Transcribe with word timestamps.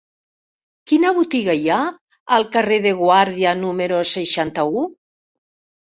Quina 0.91 1.11
botiga 1.17 1.55
hi 1.59 1.69
ha 1.75 1.77
al 2.39 2.47
carrer 2.57 2.81
de 2.89 2.97
Guàrdia 3.03 3.55
número 3.63 4.01
seixanta-u? 4.17 4.87